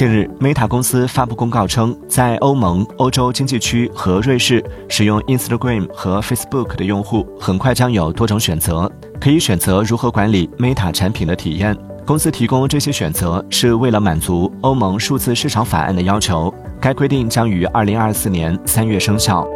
[0.00, 8.90] 近日 meta 公司发布公告称在欧盟欧洲经济区和瑞士使用 instagram 和 facebook 的用户很快将有多种选择
[9.20, 11.76] 可以选择如何管理 meta 产品的体验。
[12.06, 19.46] 公司提供这些选择是为了满足欧盟数字市场法案的要求该规定将于二零二四年三月生效。